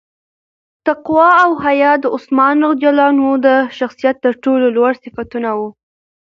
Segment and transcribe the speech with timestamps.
[0.87, 2.79] تقوا او حیا د عثمان رض
[3.45, 5.69] د شخصیت تر ټولو لوړ صفتونه وو.